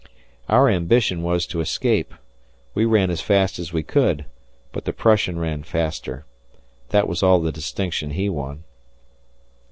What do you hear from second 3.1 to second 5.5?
as fast as we could, but the Prussian